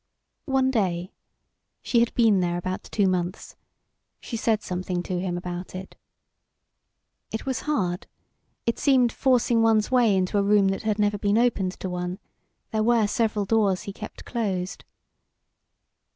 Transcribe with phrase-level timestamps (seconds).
[0.47, 1.11] One day,
[1.83, 3.55] she had been there about two months,
[4.19, 5.95] she said something to him about it.
[7.29, 8.07] It was hard;
[8.65, 12.17] it seemed forcing one's way into a room that had never been opened to one
[12.71, 14.85] there were several doors he kept closed.